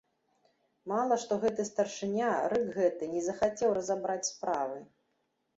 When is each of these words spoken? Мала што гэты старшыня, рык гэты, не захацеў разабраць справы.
Мала 0.91 1.17
што 1.23 1.37
гэты 1.43 1.65
старшыня, 1.71 2.31
рык 2.53 2.65
гэты, 2.79 3.03
не 3.15 3.21
захацеў 3.29 3.69
разабраць 3.79 4.23
справы. 4.33 4.83